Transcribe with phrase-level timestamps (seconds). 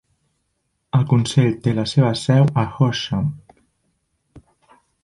[0.99, 3.31] El consell té la seva seu a Horsham.